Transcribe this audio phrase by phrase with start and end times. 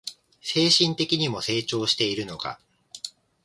[0.41, 2.59] 精神的にも成長しているのが